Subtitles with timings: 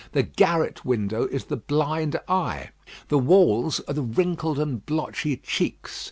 [0.13, 2.71] The garret window is the blind eye.
[3.09, 5.99] The walls are the wrinkled and blotchy cheeks.